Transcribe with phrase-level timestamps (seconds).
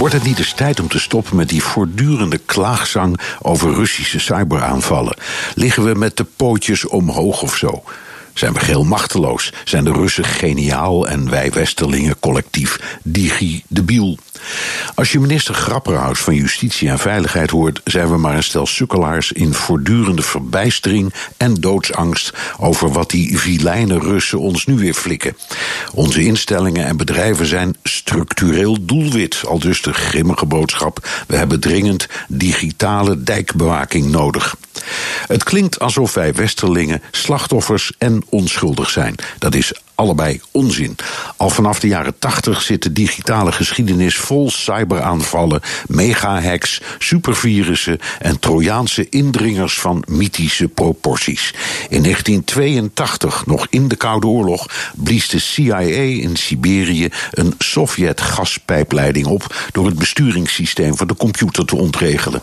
[0.00, 5.16] Wordt het niet eens tijd om te stoppen met die voortdurende klaagzang over Russische cyberaanvallen?
[5.54, 7.82] Liggen we met de pootjes omhoog of zo?
[8.34, 9.52] Zijn we geheel machteloos?
[9.64, 14.18] Zijn de Russen geniaal en wij Westerlingen collectief digi-debiel?
[15.00, 19.32] Als je minister Grapperhaus van Justitie en Veiligheid hoort, zijn we maar een stel sukkelaars
[19.32, 25.36] in voortdurende verbijstering en doodsangst over wat die vilijne Russen ons nu weer flikken.
[25.94, 32.06] Onze instellingen en bedrijven zijn structureel doelwit, al dus de grimmige boodschap: we hebben dringend
[32.28, 34.56] digitale dijkbewaking nodig.
[35.26, 39.14] Het klinkt alsof wij Westerlingen slachtoffers en onschuldig zijn.
[39.38, 40.96] Dat is allebei onzin.
[41.36, 49.08] Al vanaf de jaren 80 zit de digitale geschiedenis vol cyberaanvallen, megahacks, supervirussen en Trojaanse
[49.08, 51.54] indringers van mythische proporties.
[51.88, 59.68] In 1982, nog in de Koude Oorlog, blies de CIA in Siberië een Sovjet-gaspijpleiding op
[59.72, 62.42] door het besturingssysteem van de computer te ontregelen.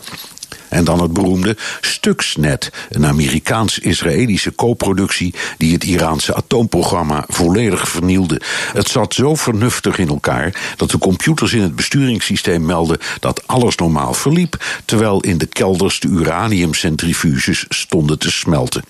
[0.68, 8.40] En dan het beroemde Stuxnet, een Amerikaans-Israëlische co-productie die het Iraanse atoomprogramma volledig vernielde.
[8.72, 13.76] Het zat zo vernuftig in elkaar dat de computers in het besturingssysteem melden dat alles
[13.76, 18.82] normaal verliep, terwijl in de kelders de uraniumcentrifuges stonden te smelten.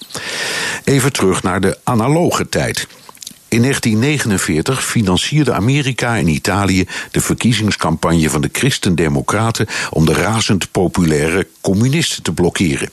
[0.85, 2.87] Even terug naar de analoge tijd.
[3.51, 11.47] In 1949 financierde Amerika en Italië de verkiezingscampagne van de Christen-Democraten om de razend populaire
[11.61, 12.91] communisten te blokkeren.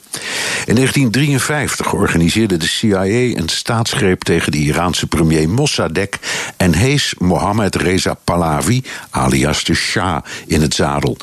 [0.66, 6.18] In 1953 organiseerde de CIA een staatsgreep tegen de Iraanse premier Mossadegh
[6.56, 11.16] en hees Mohammed Reza Pahlavi, alias de Shah, in het zadel.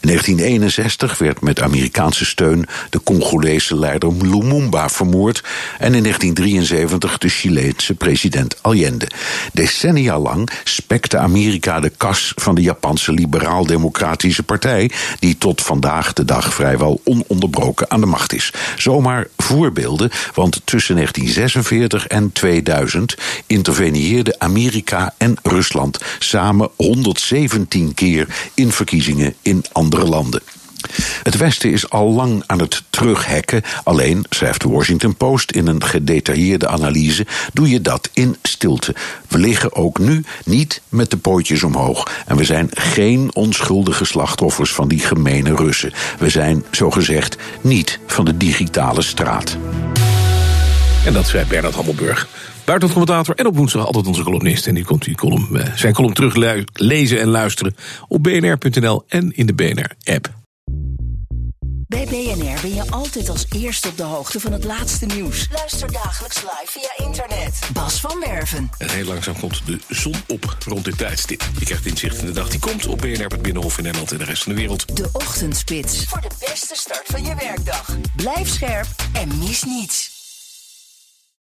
[0.00, 5.42] In 1961 werd met Amerikaanse steun de Congolese leider Lumumba vermoord
[5.78, 9.08] en in 1973 de Chileense president Allende.
[9.52, 16.24] Decennia lang spekte Amerika de kas van de Japanse liberaal-democratische partij, die tot vandaag de
[16.24, 18.52] dag vrijwel ononderbroken aan de macht is.
[18.76, 23.14] Zomaar voorbeelden, want tussen 1946 en 2000
[23.46, 30.42] interveneerden Amerika en Rusland samen 117 keer in verkiezingen in andere landen.
[31.22, 33.62] Het Westen is al lang aan het terughekken.
[33.84, 38.94] Alleen, schrijft de Washington Post in een gedetailleerde analyse, doe je dat in stilte.
[39.28, 42.10] We liggen ook nu niet met de pootjes omhoog.
[42.26, 45.92] En we zijn geen onschuldige slachtoffers van die gemene Russen.
[46.18, 49.56] We zijn, zogezegd, niet van de digitale straat.
[51.04, 52.28] En dat zei Bernard Hammelburg.
[52.64, 54.66] Buitenlandcommentator en op woensdag altijd onze columnist.
[54.66, 57.74] En die komt die column, eh, zijn column terug lezen en luisteren
[58.08, 60.38] op bnr.nl en in de BNR-app.
[61.88, 65.48] Bij BNR ben je altijd als eerste op de hoogte van het laatste nieuws.
[65.52, 67.58] Luister dagelijks live via internet.
[67.72, 68.70] Bas van Werven.
[68.78, 71.42] En heel langzaam komt de zon op rond dit tijdstip.
[71.58, 74.18] Je krijgt inzicht in de dag die komt op BNR, het Binnenhof in Nederland en
[74.18, 74.96] de rest van de wereld.
[74.96, 76.04] De Ochtendspits.
[76.04, 77.96] Voor de beste start van je werkdag.
[78.16, 80.19] Blijf scherp en mis niets.